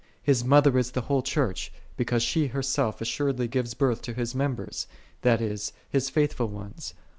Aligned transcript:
His 0.23 0.43
mother 0.43 0.79
is 0.79 0.89
the 0.89 1.01
whole 1.01 1.21
Church, 1.21 1.71
because 1.95 2.23
she 2.23 2.47
herself 2.47 3.01
assuredly 3.01 3.47
gives 3.47 3.75
birth 3.75 4.01
to 4.01 4.15
His 4.15 4.33
members, 4.33 4.87
that 5.21 5.41
is, 5.41 5.73
His 5.91 6.09
faithful 6.09 6.47
ones. 6.47 6.95